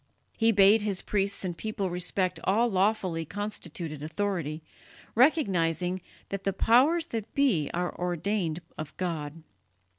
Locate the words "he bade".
0.35-0.81